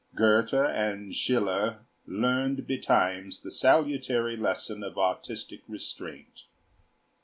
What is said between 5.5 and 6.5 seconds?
restraint.